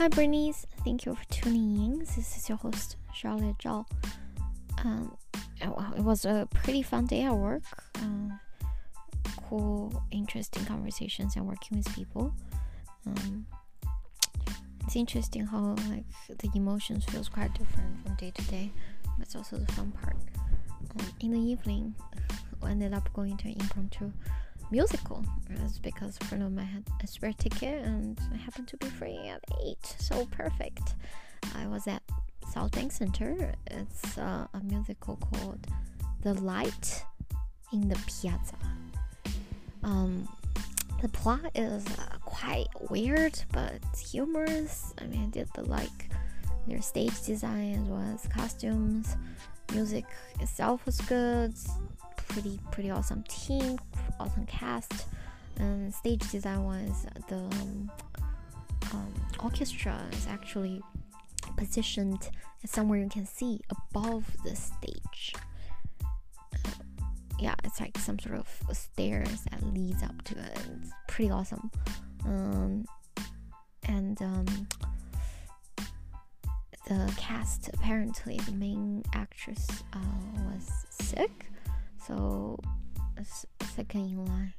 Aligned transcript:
Hi, 0.00 0.08
Bernice. 0.08 0.64
Thank 0.82 1.04
you 1.04 1.14
for 1.14 1.24
tuning 1.26 1.76
in. 1.76 1.98
This 1.98 2.16
is 2.16 2.48
your 2.48 2.56
host, 2.56 2.96
Charlotte 3.12 3.58
Zhao. 3.58 3.84
Um, 4.82 5.14
it 5.60 6.02
was 6.02 6.24
a 6.24 6.48
pretty 6.54 6.80
fun 6.80 7.04
day 7.04 7.24
at 7.24 7.36
work. 7.36 7.64
Uh, 7.96 8.30
cool, 9.46 10.02
interesting 10.10 10.64
conversations 10.64 11.36
and 11.36 11.46
working 11.46 11.76
with 11.76 11.94
people. 11.94 12.32
Um, 13.06 13.44
it's 14.86 14.96
interesting 14.96 15.44
how 15.44 15.76
like 15.90 16.06
the 16.28 16.48
emotions 16.54 17.04
feels 17.04 17.28
quite 17.28 17.52
different 17.52 18.02
from 18.02 18.14
day 18.14 18.30
to 18.30 18.42
day. 18.44 18.72
That's 19.18 19.36
also 19.36 19.58
the 19.58 19.70
fun 19.74 19.92
part. 19.92 20.16
Um, 20.98 21.06
in 21.20 21.32
the 21.32 21.40
evening, 21.40 21.94
I 22.62 22.70
ended 22.70 22.94
up 22.94 23.12
going 23.12 23.36
to 23.36 23.48
an 23.48 23.60
impromptu 23.60 24.10
musical. 24.70 25.24
That's 25.48 25.78
because 25.78 26.18
a 26.20 26.24
friend 26.24 26.58
had 26.58 26.84
a 27.02 27.06
spare 27.06 27.32
ticket 27.32 27.84
and 27.84 28.18
I 28.32 28.36
happened 28.36 28.68
to 28.68 28.76
be 28.76 28.86
free 28.86 29.28
at 29.28 29.42
8. 29.64 29.76
So 29.98 30.26
perfect. 30.26 30.94
I 31.56 31.66
was 31.66 31.86
at 31.86 32.02
Southbank 32.54 32.92
Centre. 32.92 33.54
It's 33.66 34.18
uh, 34.18 34.46
a 34.52 34.60
musical 34.62 35.16
called 35.16 35.66
The 36.22 36.34
Light 36.34 37.04
in 37.72 37.88
the 37.88 37.98
Piazza. 38.06 38.56
Um, 39.82 40.28
the 41.00 41.08
plot 41.08 41.50
is 41.54 41.86
uh, 41.86 42.18
quite 42.24 42.68
weird 42.90 43.40
but 43.52 43.80
humorous. 44.10 44.92
I 44.98 45.06
mean, 45.06 45.22
I 45.22 45.26
did 45.26 45.48
the 45.54 45.62
like 45.62 46.10
their 46.66 46.82
stage 46.82 47.22
design 47.22 47.82
as 47.82 47.88
well 47.88 48.14
as 48.14 48.26
costumes. 48.26 49.16
Music 49.72 50.04
itself 50.40 50.84
was 50.84 51.00
good. 51.02 51.54
Pretty 52.28 52.60
pretty 52.70 52.90
awesome 52.90 53.24
team, 53.28 53.78
awesome 54.18 54.46
cast. 54.46 55.06
And 55.58 55.94
stage 55.94 56.30
design 56.30 56.64
wise, 56.64 57.06
the 57.28 57.36
um, 57.36 57.90
um, 58.92 59.14
orchestra 59.40 60.00
is 60.12 60.26
actually 60.26 60.82
positioned 61.56 62.30
somewhere 62.64 62.98
you 62.98 63.08
can 63.08 63.26
see 63.26 63.60
above 63.70 64.24
the 64.44 64.56
stage. 64.56 65.34
Uh, 66.54 66.70
yeah, 67.38 67.54
it's 67.64 67.80
like 67.80 67.98
some 67.98 68.18
sort 68.18 68.36
of 68.36 68.76
stairs 68.76 69.42
that 69.50 69.62
leads 69.74 70.02
up 70.02 70.22
to 70.22 70.38
it. 70.38 70.58
It's 70.80 70.90
pretty 71.08 71.30
awesome. 71.30 71.70
Um, 72.24 72.84
and 73.84 74.20
um, 74.22 74.68
the 76.86 77.12
cast 77.16 77.70
apparently 77.74 78.38
the 78.46 78.52
main 78.52 79.02
actress 79.14 79.66
uh, 79.92 79.98
was 80.52 80.70
sick, 80.90 81.46
so 82.06 82.58
second 83.70 84.10
in 84.10 84.24
line 84.26 84.52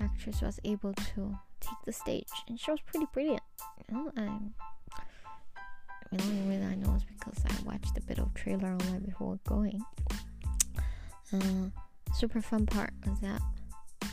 actress 0.00 0.40
was 0.42 0.60
able 0.64 0.92
to 0.94 1.36
take 1.60 1.78
the 1.84 1.92
stage, 1.92 2.28
and 2.48 2.58
she 2.58 2.70
was 2.70 2.80
pretty 2.80 3.06
brilliant. 3.12 3.42
You 3.88 3.96
know, 3.96 4.12
I'm. 4.16 4.54
The 6.12 6.22
only 6.22 6.56
reason 6.56 6.70
I 6.70 6.74
know 6.76 6.94
is 6.94 7.02
because 7.04 7.42
I 7.44 7.62
watched 7.64 7.98
a 7.98 8.00
bit 8.02 8.18
of 8.18 8.32
trailer 8.34 8.68
online 8.68 9.00
before 9.00 9.40
going. 9.46 9.82
Uh, 11.32 11.70
super 12.14 12.40
fun 12.40 12.64
part 12.64 12.92
was 13.04 13.18
that 13.20 13.40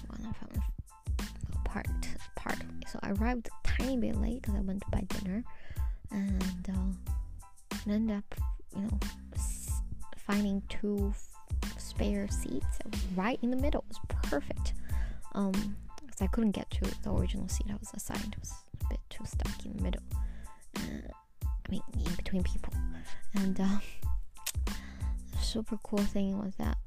one 0.07 0.27
of 0.27 0.49
them 0.49 0.63
part 1.63 1.87
part. 2.35 2.57
So 2.87 2.99
I 3.03 3.11
arrived 3.11 3.47
a 3.47 3.67
tiny 3.67 3.97
bit 3.97 4.19
late 4.19 4.41
because 4.41 4.55
I 4.55 4.61
went 4.61 4.81
to 4.81 4.87
buy 4.91 5.05
dinner, 5.19 5.43
and 6.11 6.69
uh, 6.69 7.91
ended 7.91 8.17
up, 8.17 8.35
you 8.75 8.81
know, 8.81 8.99
finding 10.17 10.63
two 10.69 11.13
spare 11.77 12.27
seats 12.27 12.79
right 13.15 13.37
in 13.41 13.51
the 13.51 13.57
middle. 13.57 13.83
It 13.89 13.97
was 13.97 13.99
perfect. 14.33 14.73
Um, 15.35 15.77
because 16.01 16.21
I 16.21 16.27
couldn't 16.27 16.51
get 16.51 16.69
to 16.71 16.81
the 17.03 17.11
original 17.11 17.47
seat 17.47 17.67
I 17.69 17.75
was 17.75 17.91
assigned. 17.95 18.33
It 18.33 18.39
was 18.39 18.53
a 18.85 18.89
bit 18.89 18.99
too 19.09 19.23
stuck 19.25 19.65
in 19.65 19.77
the 19.77 19.83
middle. 19.83 20.03
Uh, 20.75 21.11
I 21.45 21.71
mean, 21.71 21.81
in 21.93 22.15
between 22.15 22.43
people. 22.43 22.73
And 23.35 23.59
uh, 23.59 23.77
the 24.65 25.37
super 25.41 25.77
cool 25.83 25.99
thing 25.99 26.37
was 26.37 26.53
that 26.57 26.77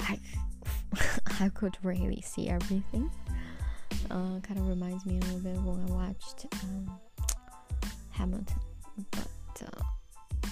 I 0.00 0.18
I 1.40 1.48
could 1.48 1.76
really 1.82 2.22
see 2.22 2.48
everything. 2.48 3.10
Uh, 4.10 4.38
kind 4.42 4.58
of 4.58 4.68
reminds 4.68 5.06
me 5.06 5.16
a 5.16 5.20
little 5.20 5.40
bit 5.40 5.56
when 5.62 5.80
I 5.88 6.06
watched 6.06 6.46
um, 6.62 6.90
Hamilton, 8.10 8.60
but 9.10 9.62
uh, 9.66 9.82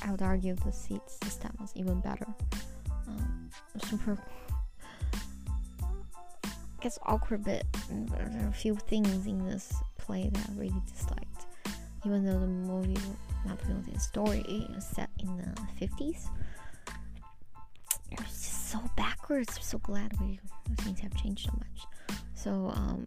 I 0.05 0.11
would 0.11 0.23
argue 0.23 0.55
the 0.55 0.73
seats 0.73 1.19
system 1.23 1.53
was 1.61 1.73
even 1.77 2.01
better. 2.01 2.27
Super 3.85 4.19
gets 6.83 6.99
awkward 7.05 7.45
bit. 7.45 7.65
There 7.89 8.33
are 8.43 8.49
a 8.49 8.53
few 8.53 8.75
things 8.75 9.27
in 9.27 9.47
this 9.47 9.73
play 9.99 10.29
that 10.33 10.51
I 10.51 10.53
really 10.59 10.83
disliked. 10.93 11.47
Even 12.05 12.25
though 12.25 12.41
the 12.41 12.47
movie, 12.49 13.01
not 13.47 13.59
the 13.61 13.93
the 13.93 14.01
story 14.01 14.41
is 14.77 14.85
set 14.85 15.09
in 15.21 15.37
the 15.37 15.87
50s. 15.87 16.27
It 18.11 18.19
was 18.19 18.29
just 18.29 18.71
so 18.71 18.81
backwards. 18.97 19.57
I'm 19.57 19.63
so 19.63 19.79
glad 19.79 20.13
we 20.21 20.41
things 20.79 20.99
have 21.01 21.15
changed 21.15 21.47
so 21.47 21.53
much. 21.59 22.19
So, 22.35 22.73
um, 22.75 23.07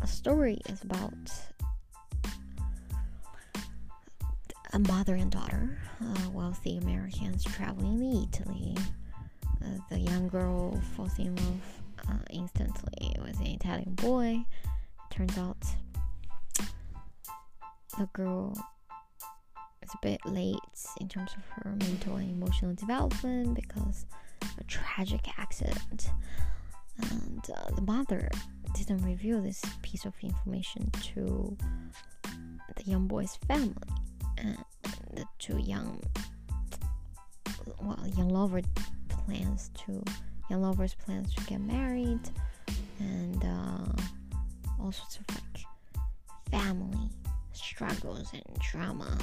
the 0.00 0.06
story 0.08 0.58
is 0.68 0.82
about 0.82 1.12
a 4.72 4.78
mother 4.80 5.14
and 5.14 5.30
daughter, 5.30 5.78
uh, 6.02 6.30
wealthy 6.30 6.78
Americans 6.78 7.44
traveling 7.44 8.00
to 8.32 8.40
Italy. 8.40 8.76
Uh, 9.66 9.78
the 9.90 9.98
young 9.98 10.28
girl 10.28 10.80
falls 10.94 11.18
in 11.18 11.34
love 11.34 11.82
uh, 12.08 12.18
instantly 12.30 13.16
with 13.24 13.38
an 13.40 13.46
Italian 13.46 13.94
boy. 13.94 14.44
Turns 15.10 15.36
out 15.38 15.56
the 17.98 18.06
girl 18.12 18.52
is 19.82 19.90
a 19.92 19.98
bit 20.02 20.20
late 20.24 20.56
in 21.00 21.08
terms 21.08 21.32
of 21.36 21.42
her 21.46 21.70
mental 21.70 22.16
and 22.16 22.30
emotional 22.30 22.74
development 22.74 23.54
because 23.54 24.06
a 24.58 24.64
tragic 24.64 25.26
accident. 25.38 26.10
And 27.10 27.42
uh, 27.54 27.70
the 27.74 27.82
mother 27.82 28.28
didn't 28.74 29.04
reveal 29.04 29.40
this 29.40 29.62
piece 29.82 30.04
of 30.04 30.14
information 30.22 30.90
to 31.14 31.56
the 32.76 32.84
young 32.84 33.06
boy's 33.06 33.36
family. 33.48 33.74
And 34.38 34.58
the 35.14 35.24
two 35.38 35.58
young, 35.58 36.02
well, 37.80 38.06
young 38.16 38.28
lover 38.28 38.60
plans 39.26 39.70
to 39.74 40.02
young 40.48 40.62
lovers 40.62 40.94
plans 40.94 41.34
to 41.34 41.44
get 41.44 41.60
married 41.60 42.20
and 43.00 43.44
uh, 43.44 44.02
all 44.80 44.92
sorts 44.92 45.18
of 45.18 45.24
like 45.34 45.64
family 46.50 47.10
struggles 47.52 48.30
and 48.32 48.42
drama. 48.60 49.18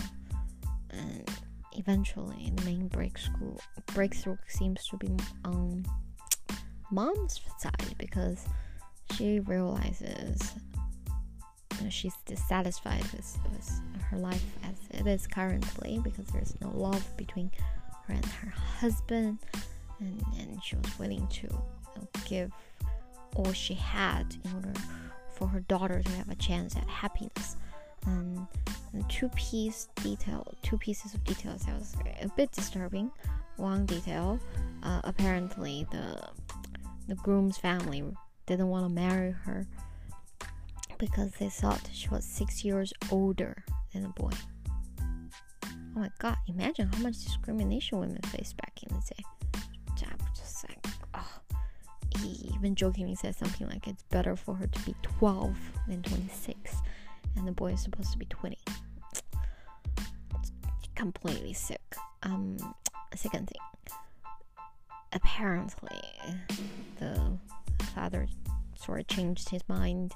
And 0.90 1.30
eventually 1.74 2.52
the 2.56 2.66
main 2.66 2.88
breakthrough 2.88 3.56
breakthrough 3.88 4.38
seems 4.48 4.86
to 4.88 4.98
be 4.98 5.16
on 5.46 5.86
mom's 6.92 7.42
side 7.58 7.96
because 7.98 8.46
she 9.16 9.40
realizes 9.40 10.54
you 11.78 11.86
know, 11.86 11.90
she's 11.90 12.14
dissatisfied 12.26 13.04
with, 13.12 13.38
with 13.52 13.82
her 14.10 14.18
life 14.18 14.46
as 14.64 15.00
it 15.00 15.08
is 15.08 15.26
currently 15.26 16.00
because 16.04 16.28
there's 16.28 16.54
no 16.62 16.70
love 16.70 17.06
between 17.18 17.50
her 18.08 18.14
and 18.14 18.26
her 18.26 18.50
husband 18.80 19.40
and, 20.00 20.24
and 20.40 20.64
she 20.64 20.76
was 20.76 21.00
willing 21.00 21.28
to 21.28 21.48
know, 21.48 22.08
give 22.26 22.52
all 23.36 23.52
she 23.54 23.74
had 23.74 24.36
in 24.44 24.54
order 24.54 24.74
for 25.34 25.48
her 25.48 25.62
daughter 25.62 26.02
to 26.02 26.12
have 26.12 26.30
a 26.30 26.36
chance 26.36 26.76
at 26.76 26.88
happiness. 26.88 27.58
Um, 28.06 28.48
two 29.10 29.30
piece 29.30 29.88
detail, 30.04 30.54
two 30.62 30.78
pieces 30.78 31.14
of 31.14 31.24
details 31.24 31.64
that 31.64 31.76
was 31.76 31.96
a 32.22 32.28
bit 32.30 32.52
disturbing. 32.52 33.12
One 33.58 33.86
detail, 33.86 34.40
uh, 34.84 35.02
apparently 35.04 35.88
the 35.92 36.22
the 37.08 37.16
groom's 37.16 37.58
family 37.58 38.04
didn't 38.46 38.68
want 38.68 38.86
to 38.86 38.90
marry 38.90 39.32
her 39.32 39.68
because 40.98 41.32
they 41.34 41.50
thought 41.50 41.82
she 41.92 42.08
was 42.10 42.26
six 42.26 42.64
years 42.64 42.94
older 43.12 43.64
than 43.94 44.04
the 44.04 44.10
boy. 44.10 44.32
Oh 45.66 46.00
my 46.00 46.10
god, 46.20 46.38
imagine 46.48 46.90
how 46.92 47.00
much 47.00 47.24
discrimination 47.24 48.00
women 48.00 48.22
faced 48.24 48.58
back 48.58 48.74
in 48.84 48.96
the 48.96 49.02
day 49.16 49.24
Even 52.64 52.76
jokingly 52.76 53.14
said 53.14 53.36
something 53.36 53.68
like 53.68 53.90
it's 53.90 54.04
better 54.04 54.38
for 54.38 54.56
her 54.56 54.68
to 54.68 54.80
be 54.86 54.96
12 55.02 55.54
than 55.86 56.02
26, 56.02 56.74
and 57.36 57.46
the 57.46 57.52
boy 57.52 57.74
is 57.74 57.84
supposed 57.84 58.14
to 58.14 58.18
be 58.18 58.26
20. 58.28 58.58
It's 59.98 60.88
completely 60.96 61.52
sick. 61.52 61.82
Um, 62.22 62.56
second 63.16 63.50
thing, 63.50 63.60
apparently, 65.12 66.00
the 67.00 67.38
father 67.94 68.28
sort 68.76 69.02
of 69.02 69.08
changed 69.08 69.50
his 69.50 69.68
mind 69.68 70.14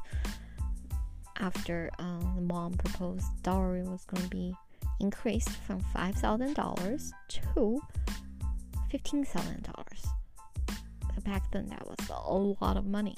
after 1.39 1.91
uh, 1.99 2.19
the 2.35 2.41
mom 2.43 2.75
proposed 2.75 3.25
dowry 3.43 3.83
was 3.83 4.05
going 4.05 4.23
to 4.23 4.29
be 4.29 4.55
increased 5.01 5.49
from 5.49 5.81
$5,000 5.93 7.11
to 7.27 7.81
$15,000 8.89 10.07
back 11.27 11.51
then 11.51 11.67
that 11.67 11.85
was 11.85 12.09
a 12.09 12.63
lot 12.63 12.77
of 12.77 12.85
money. 12.85 13.15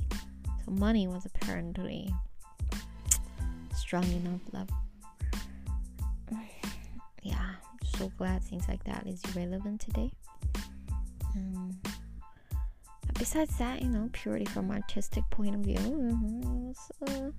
So 0.66 0.72
money 0.72 1.08
was 1.08 1.26
apparently 1.26 2.12
strong 3.76 4.04
enough 4.12 4.42
love. 4.52 4.70
Yeah, 7.22 7.36
I'm 7.38 7.88
so 7.98 8.12
glad 8.18 8.42
things 8.44 8.68
like 8.68 8.84
that 8.86 9.06
is 9.06 9.22
relevant 9.36 9.82
today. 9.82 10.12
Um, 11.36 11.78
besides 13.20 13.58
that, 13.58 13.82
you 13.82 13.90
know, 13.90 14.10
purely 14.14 14.46
from 14.46 14.72
artistic 14.72 15.24
point 15.30 15.54
of 15.54 15.62
view, 15.62 15.76
mm-hmm, 15.76 16.42
it 16.42 16.48
was, 16.48 16.92
uh, 17.08 17.32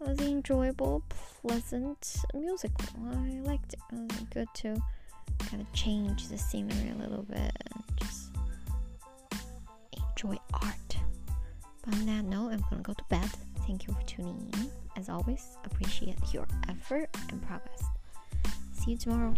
it 0.00 0.08
was 0.08 0.20
enjoyable, 0.20 1.02
pleasant 1.08 2.14
musical. 2.34 2.84
I 3.14 3.40
liked 3.40 3.72
it. 3.72 3.80
it 3.90 4.12
was 4.12 4.20
good 4.32 4.48
to 4.56 4.80
kind 5.38 5.62
of 5.62 5.72
change 5.72 6.28
the 6.28 6.36
scenery 6.38 6.90
a 6.90 6.98
little 7.00 7.22
bit 7.22 7.52
just 7.96 8.19
enjoy 10.20 10.38
art. 10.54 10.96
But 11.82 11.94
on 11.94 12.06
that 12.06 12.24
note, 12.24 12.52
I'm 12.52 12.64
gonna 12.68 12.82
go 12.82 12.92
to 12.92 13.04
bed. 13.08 13.28
Thank 13.66 13.86
you 13.86 13.94
for 13.94 14.02
tuning 14.02 14.52
in. 14.54 14.70
As 14.96 15.08
always, 15.08 15.56
appreciate 15.64 16.18
your 16.32 16.46
effort 16.68 17.08
and 17.30 17.40
progress. 17.46 17.82
See 18.72 18.92
you 18.92 18.96
tomorrow. 18.98 19.34